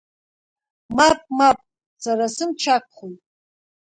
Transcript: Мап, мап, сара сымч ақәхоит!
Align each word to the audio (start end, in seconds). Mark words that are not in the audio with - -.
Мап, 0.95 1.19
мап, 1.37 1.57
сара 2.03 2.25
сымч 2.35 2.61
ақәхоит! 2.75 3.21